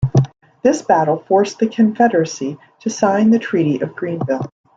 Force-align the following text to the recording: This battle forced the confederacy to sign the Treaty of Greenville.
This 0.63 0.81
battle 0.81 1.23
forced 1.27 1.59
the 1.59 1.67
confederacy 1.69 2.57
to 2.79 2.89
sign 2.89 3.29
the 3.29 3.37
Treaty 3.37 3.81
of 3.81 3.95
Greenville. 3.95 4.49